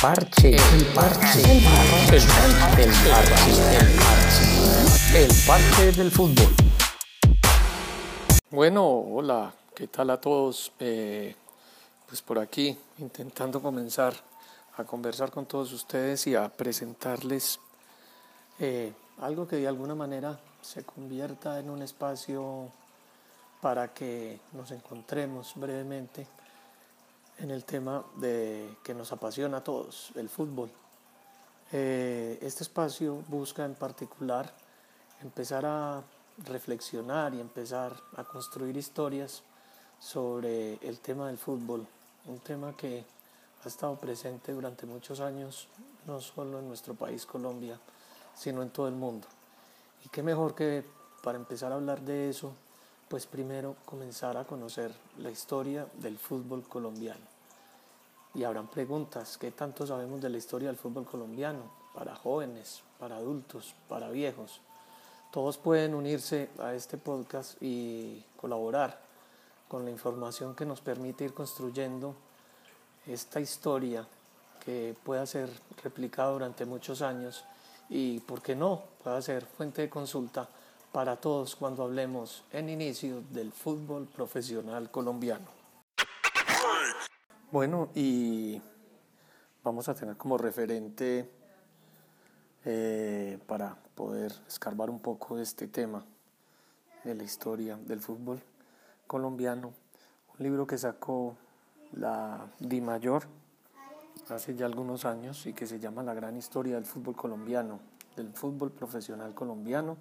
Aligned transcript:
parche, 0.00 0.56
el 0.56 0.86
parche, 0.94 1.40
el 1.40 1.62
parche, 1.64 2.16
el 2.16 2.92
parche, 3.10 3.76
el 3.76 3.90
parche, 3.98 5.24
el 5.24 5.30
parche 5.46 5.92
del 5.92 6.10
fútbol. 6.10 6.54
Bueno, 8.50 8.86
hola, 8.86 9.54
¿qué 9.74 9.88
tal 9.88 10.10
a 10.10 10.20
todos? 10.20 10.72
Eh, 10.80 11.34
pues 12.06 12.20
por 12.22 12.38
aquí, 12.38 12.76
intentando 12.98 13.62
comenzar 13.62 14.14
a 14.76 14.84
conversar 14.84 15.30
con 15.30 15.46
todos 15.46 15.72
ustedes 15.72 16.26
y 16.26 16.34
a 16.34 16.48
presentarles 16.48 17.58
eh, 18.58 18.92
algo 19.20 19.48
que 19.48 19.56
de 19.56 19.68
alguna 19.68 19.94
manera 19.94 20.38
se 20.60 20.84
convierta 20.84 21.58
en 21.58 21.70
un 21.70 21.82
espacio 21.82 22.70
para 23.62 23.88
que 23.94 24.40
nos 24.52 24.70
encontremos 24.72 25.52
brevemente 25.56 26.26
en 27.38 27.50
el 27.50 27.64
tema 27.64 28.04
de 28.16 28.76
que 28.82 28.94
nos 28.94 29.12
apasiona 29.12 29.58
a 29.58 29.64
todos, 29.64 30.12
el 30.14 30.28
fútbol. 30.28 30.70
Eh, 31.72 32.38
este 32.40 32.62
espacio 32.62 33.22
busca 33.28 33.64
en 33.64 33.74
particular 33.74 34.52
empezar 35.22 35.66
a 35.66 36.02
reflexionar 36.44 37.34
y 37.34 37.40
empezar 37.40 37.94
a 38.16 38.24
construir 38.24 38.76
historias 38.76 39.42
sobre 39.98 40.74
el 40.86 41.00
tema 41.00 41.28
del 41.28 41.38
fútbol, 41.38 41.86
un 42.26 42.38
tema 42.40 42.76
que 42.76 43.04
ha 43.64 43.68
estado 43.68 43.96
presente 43.96 44.52
durante 44.52 44.86
muchos 44.86 45.20
años, 45.20 45.68
no 46.06 46.20
solo 46.20 46.58
en 46.58 46.68
nuestro 46.68 46.94
país 46.94 47.26
Colombia, 47.26 47.78
sino 48.34 48.62
en 48.62 48.70
todo 48.70 48.88
el 48.88 48.94
mundo. 48.94 49.26
Y 50.04 50.08
qué 50.08 50.22
mejor 50.22 50.54
que 50.54 50.84
para 51.22 51.38
empezar 51.38 51.72
a 51.72 51.76
hablar 51.76 52.00
de 52.02 52.28
eso, 52.28 52.52
pues 53.08 53.26
primero 53.26 53.76
comenzar 53.84 54.36
a 54.36 54.44
conocer 54.44 54.92
la 55.18 55.30
historia 55.30 55.86
del 55.94 56.18
fútbol 56.18 56.64
colombiano. 56.64 57.24
Y 58.34 58.44
habrán 58.44 58.68
preguntas, 58.68 59.38
¿qué 59.38 59.52
tanto 59.52 59.86
sabemos 59.86 60.20
de 60.20 60.28
la 60.28 60.36
historia 60.36 60.68
del 60.68 60.76
fútbol 60.76 61.06
colombiano? 61.06 61.70
Para 61.94 62.14
jóvenes, 62.14 62.82
para 62.98 63.16
adultos, 63.16 63.74
para 63.88 64.10
viejos. 64.10 64.60
Todos 65.30 65.56
pueden 65.56 65.94
unirse 65.94 66.50
a 66.58 66.74
este 66.74 66.98
podcast 66.98 67.60
y 67.62 68.24
colaborar 68.36 69.00
con 69.68 69.84
la 69.84 69.90
información 69.90 70.54
que 70.54 70.66
nos 70.66 70.80
permite 70.80 71.24
ir 71.24 71.34
construyendo 71.34 72.14
esta 73.06 73.40
historia 73.40 74.06
que 74.64 74.96
pueda 75.04 75.24
ser 75.26 75.48
replicada 75.82 76.32
durante 76.32 76.64
muchos 76.64 77.02
años 77.02 77.44
y, 77.88 78.18
¿por 78.20 78.42
qué 78.42 78.56
no?, 78.56 78.82
pueda 79.02 79.22
ser 79.22 79.46
fuente 79.46 79.82
de 79.82 79.90
consulta 79.90 80.48
para 80.92 81.16
todos 81.16 81.56
cuando 81.56 81.84
hablemos 81.84 82.44
en 82.52 82.68
inicio 82.68 83.22
del 83.30 83.52
fútbol 83.52 84.06
profesional 84.06 84.90
colombiano. 84.90 85.46
Bueno, 87.50 87.90
y 87.94 88.60
vamos 89.62 89.88
a 89.88 89.94
tener 89.94 90.16
como 90.16 90.36
referente 90.36 91.30
eh, 92.64 93.38
para 93.46 93.76
poder 93.94 94.32
escarbar 94.48 94.90
un 94.90 95.00
poco 95.00 95.38
este 95.38 95.68
tema 95.68 96.04
de 97.04 97.14
la 97.14 97.22
historia 97.22 97.76
del 97.76 98.00
fútbol 98.00 98.42
colombiano, 99.06 99.72
un 100.38 100.44
libro 100.44 100.66
que 100.66 100.76
sacó 100.76 101.36
la 101.92 102.48
Di 102.58 102.80
Mayor 102.80 103.28
hace 104.28 104.56
ya 104.56 104.66
algunos 104.66 105.04
años 105.04 105.46
y 105.46 105.52
que 105.52 105.66
se 105.66 105.78
llama 105.78 106.02
La 106.02 106.14
gran 106.14 106.36
historia 106.36 106.74
del 106.74 106.84
fútbol 106.84 107.14
colombiano, 107.14 107.78
del 108.16 108.32
fútbol 108.32 108.72
profesional 108.72 109.34
colombiano 109.34 109.96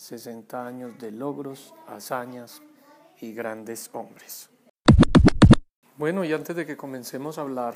60 0.00 0.66
años 0.66 0.98
de 0.98 1.10
logros, 1.10 1.74
hazañas 1.86 2.62
y 3.20 3.34
grandes 3.34 3.90
hombres. 3.92 4.48
Bueno, 5.98 6.24
y 6.24 6.32
antes 6.32 6.56
de 6.56 6.64
que 6.64 6.74
comencemos 6.74 7.36
a 7.36 7.42
hablar 7.42 7.74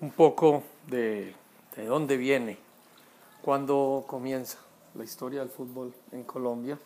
un 0.00 0.10
poco 0.10 0.64
de, 0.88 1.32
de 1.76 1.86
dónde 1.86 2.16
viene, 2.16 2.58
cuándo 3.40 4.04
comienza 4.08 4.58
la 4.96 5.04
historia 5.04 5.38
del 5.38 5.48
fútbol 5.48 5.94
en 6.10 6.24
Colombia, 6.24 6.76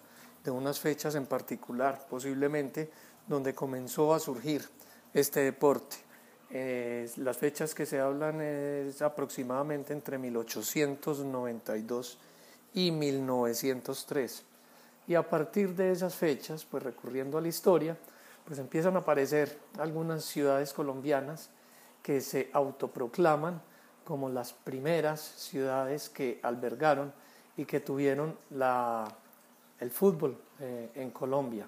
de 0.44 0.52
unas 0.52 0.80
fechas 0.80 1.16
en 1.16 1.26
particular, 1.26 2.06
posiblemente, 2.10 2.92
donde 3.28 3.54
comenzó 3.54 4.14
a 4.14 4.20
surgir 4.20 4.68
este 5.14 5.42
deporte. 5.42 5.98
Eh, 6.50 7.10
las 7.18 7.38
fechas 7.38 7.76
que 7.76 7.86
se 7.86 8.00
hablan 8.00 8.42
es 8.42 9.02
aproximadamente 9.02 9.94
entre 9.94 10.18
1892 10.18 12.18
y 12.74 12.92
1903. 12.92 14.44
Y 15.08 15.16
a 15.16 15.28
partir 15.28 15.74
de 15.76 15.92
esas 15.92 16.16
fechas, 16.16 16.66
pues 16.66 16.84
recurriendo 16.84 17.38
a 17.38 17.42
la 17.42 17.48
historia, 17.48 17.98
pues 18.46 18.60
empiezan 18.60 18.96
a 18.96 19.00
aparecer 19.00 19.58
algunas 19.78 20.24
ciudades 20.24 20.74
colombianas 20.74 21.50
que 22.02 22.22
se 22.22 22.50
autoproclaman 22.54 23.62
como 24.06 24.30
las 24.30 24.54
primeras 24.54 25.20
ciudades 25.20 26.10
que 26.10 26.40
albergaron 26.44 27.12
y 27.58 27.66
que 27.66 27.80
tuvieron 27.80 28.38
la, 28.52 29.06
el 29.80 29.92
fútbol 29.92 30.38
eh, 30.60 30.90
en 30.96 31.12
Colombia. 31.12 31.68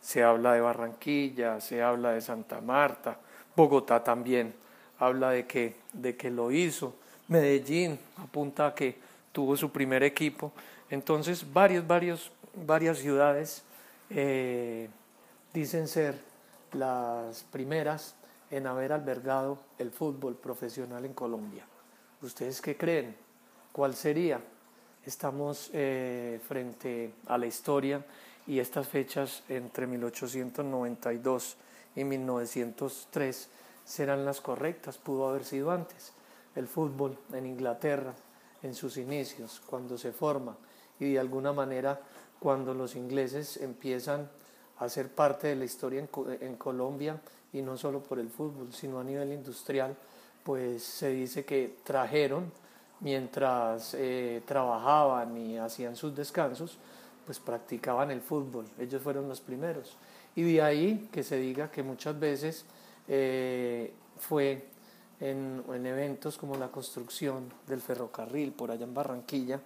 Se 0.00 0.22
habla 0.22 0.54
de 0.54 0.60
Barranquilla, 0.60 1.60
se 1.60 1.82
habla 1.82 2.10
de 2.10 2.20
Santa 2.20 2.60
Marta, 2.60 3.18
Bogotá 3.54 4.02
también 4.02 4.54
habla 4.98 5.30
de 5.30 5.46
que, 5.46 5.76
de 5.92 6.16
que 6.16 6.30
lo 6.30 6.50
hizo, 6.50 6.94
Medellín 7.28 7.98
apunta 8.16 8.66
a 8.66 8.74
que 8.74 8.98
tuvo 9.32 9.56
su 9.56 9.70
primer 9.70 10.02
equipo, 10.02 10.52
entonces 10.90 11.44
varios, 11.52 11.86
varios 11.86 12.30
varias 12.64 12.98
ciudades 12.98 13.62
eh, 14.10 14.88
dicen 15.52 15.88
ser 15.88 16.18
las 16.72 17.44
primeras 17.44 18.14
en 18.50 18.66
haber 18.66 18.92
albergado 18.92 19.58
el 19.78 19.90
fútbol 19.90 20.36
profesional 20.36 21.04
en 21.04 21.14
Colombia. 21.14 21.64
¿Ustedes 22.22 22.60
qué 22.60 22.76
creen? 22.76 23.16
¿Cuál 23.72 23.94
sería? 23.94 24.40
Estamos 25.04 25.70
eh, 25.72 26.40
frente 26.46 27.14
a 27.26 27.38
la 27.38 27.46
historia 27.46 28.04
y 28.46 28.58
estas 28.58 28.88
fechas 28.88 29.42
entre 29.48 29.86
1892 29.86 31.56
y 31.96 32.04
1903 32.04 33.48
serán 33.84 34.24
las 34.24 34.40
correctas, 34.40 34.98
pudo 34.98 35.28
haber 35.28 35.44
sido 35.44 35.70
antes. 35.70 36.12
El 36.54 36.66
fútbol 36.66 37.18
en 37.32 37.46
Inglaterra, 37.46 38.14
en 38.62 38.74
sus 38.74 38.96
inicios, 38.96 39.60
cuando 39.66 39.98
se 39.98 40.12
forma 40.12 40.56
y 40.98 41.12
de 41.12 41.18
alguna 41.18 41.52
manera 41.52 42.00
cuando 42.38 42.74
los 42.74 42.96
ingleses 42.96 43.56
empiezan 43.58 44.28
a 44.78 44.88
ser 44.88 45.08
parte 45.08 45.48
de 45.48 45.56
la 45.56 45.64
historia 45.64 46.06
en, 46.40 46.56
Colombia 46.56 47.20
y 47.52 47.62
no 47.62 47.76
solo 47.76 48.02
por 48.02 48.18
el 48.18 48.28
fútbol, 48.28 48.72
sino 48.72 49.00
a 49.00 49.04
nivel 49.04 49.32
industrial, 49.32 49.96
pues 50.44 50.82
se 50.82 51.10
dice 51.10 51.44
que 51.44 51.76
trajeron 51.82 52.52
mientras 53.00 53.94
eh, 53.94 54.42
trabajaban 54.46 55.36
y 55.36 55.58
hacían 55.58 55.96
sus 55.96 56.14
descansos, 56.14 56.78
pues 57.24 57.40
practicaban 57.40 58.10
el 58.10 58.20
fútbol, 58.20 58.66
ellos 58.78 59.02
fueron 59.02 59.28
los 59.28 59.40
primeros. 59.40 59.96
Y 60.34 60.42
de 60.42 60.62
ahí 60.62 61.08
que 61.10 61.22
se 61.22 61.38
diga 61.38 61.70
que 61.70 61.82
muchas 61.82 62.18
veces 62.20 62.66
eh, 63.08 63.92
fue 64.18 64.66
en, 65.20 65.64
en, 65.72 65.86
eventos 65.86 66.36
como 66.36 66.56
la 66.56 66.68
construcción 66.68 67.50
del 67.66 67.80
ferrocarril 67.80 68.52
por 68.52 68.70
allá 68.70 68.84
en 68.84 68.92
Barranquilla, 68.92 69.60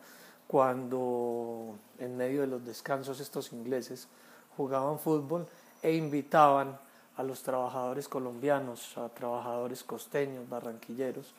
cuando 0.50 1.78
en 2.00 2.16
medio 2.16 2.40
de 2.40 2.48
los 2.48 2.66
descansos 2.66 3.20
estos 3.20 3.52
ingleses 3.52 4.08
jugaban 4.56 4.98
fútbol 4.98 5.46
e 5.80 5.94
invitaban 5.94 6.76
a 7.16 7.22
los 7.22 7.44
trabajadores 7.44 8.08
colombianos, 8.08 8.98
a 8.98 9.08
trabajadores 9.10 9.84
costeños, 9.84 10.48
barranquilleros, 10.48 11.34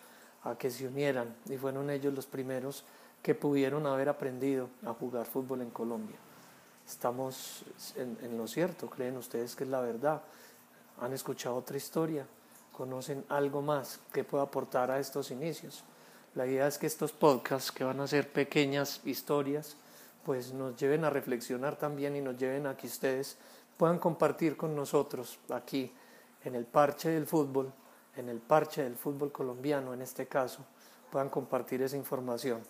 a 0.46 0.56
que 0.56 0.72
se 0.72 0.88
unieran 0.88 1.36
y 1.50 1.58
fueron 1.58 1.90
ellos 1.90 2.14
los 2.14 2.26
primeros 2.26 2.86
que 3.22 3.36
pudieron 3.36 3.86
haber 3.86 4.08
aprendido 4.08 4.70
a 4.86 4.94
jugar 4.94 5.26
fútbol 5.26 5.60
en 5.60 5.72
Colombia. 5.72 6.16
Estamos 6.88 7.66
en, 7.98 8.38
lo 8.38 8.48
cierto, 8.48 8.90
creen 8.90 9.18
ustedes 9.18 9.58
que 9.58 9.66
es 9.66 9.70
la 9.70 9.82
verdad. 9.82 10.22
Han 11.02 11.12
escuchado 11.12 11.58
otra 11.58 11.76
historia, 11.76 12.26
conocen 12.72 13.26
algo 13.28 13.62
más 13.62 14.00
que 14.14 14.24
pueda 14.24 14.46
aportar 14.46 14.90
a 14.90 15.00
estos 15.00 15.32
inicios. 15.32 15.84
La 16.34 16.48
idea 16.48 16.68
es 16.68 16.78
que 16.78 16.88
estos 16.88 17.12
podcasts, 17.12 17.72
que 17.72 17.84
van 17.84 18.00
a 18.00 18.08
ser 18.08 18.32
pequeñas 18.32 19.02
historias, 19.04 19.76
pues 20.26 20.54
nos 20.54 20.78
lleven 20.78 21.04
a 21.04 21.10
reflexionar 21.10 21.76
también 21.76 22.16
y 22.16 22.22
nos 22.22 22.38
lleven 22.38 22.68
a 22.68 22.78
que 22.78 22.88
ustedes 22.88 23.38
puedan 23.76 24.00
compartir 24.00 24.56
con 24.56 24.76
nosotros 24.76 25.40
aquí 25.50 25.92
en 26.46 26.56
el 26.56 26.66
parche 26.66 27.10
del 27.10 27.28
fútbol, 27.28 27.74
en 28.16 28.30
el 28.30 28.40
parche 28.40 28.84
del 28.84 28.96
fútbol 28.96 29.32
colombiano 29.32 29.94
en 29.94 30.02
este 30.02 30.28
caso, 30.28 30.66
puedan 31.12 31.30
compartir 31.30 31.82
esa 31.82 31.98
información. 31.98 32.62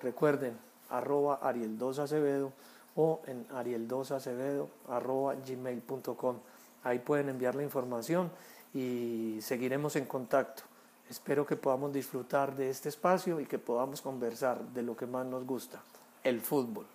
Recuerden, 0.00 0.56
arroba 0.88 1.40
Ariel2 1.42 1.98
Acevedo 1.98 2.52
o 2.96 3.20
en 3.26 3.46
ariel2acevedo 3.48 4.68
arroba 4.88 5.34
gmail.com. 5.34 6.38
Ahí 6.84 6.98
pueden 6.98 7.28
enviar 7.28 7.54
la 7.54 7.62
información 7.62 8.30
y 8.72 9.38
seguiremos 9.42 9.96
en 9.96 10.06
contacto. 10.06 10.62
Espero 11.10 11.44
que 11.44 11.56
podamos 11.56 11.92
disfrutar 11.92 12.54
de 12.54 12.70
este 12.70 12.88
espacio 12.88 13.40
y 13.40 13.46
que 13.46 13.58
podamos 13.58 14.00
conversar 14.00 14.62
de 14.72 14.84
lo 14.84 14.96
que 14.96 15.06
más 15.06 15.26
nos 15.26 15.44
gusta, 15.44 15.82
el 16.22 16.40
fútbol. 16.40 16.86